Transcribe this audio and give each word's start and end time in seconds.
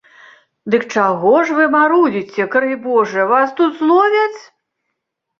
Дык 0.75 0.83
чаго 0.99 1.33
ж 1.49 1.57
вы 1.57 1.65
марудзіце, 1.75 2.47
крый 2.55 2.73
божа 2.85 3.27
вас 3.33 3.53
тут 3.61 3.77
зловяць? 3.83 4.41